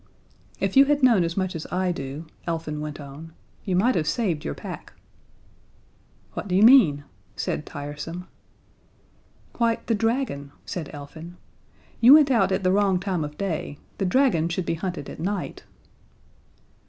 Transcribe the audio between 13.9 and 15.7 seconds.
The dragon should be hunted at night."